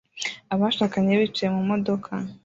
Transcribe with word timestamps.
Abashakanye 0.53 1.13
bicaye 1.19 1.49
mu 1.57 1.61
modoka 1.71 2.11